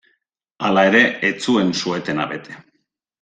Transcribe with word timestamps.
Hala 0.69 0.85
ere, 0.91 1.01
ez 1.29 1.33
zuen 1.47 1.69
su-etena 1.81 2.27
bete. 2.33 2.57